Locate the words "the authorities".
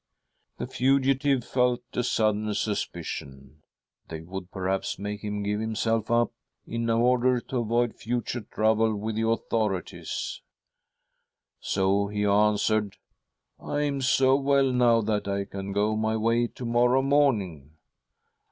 9.15-10.41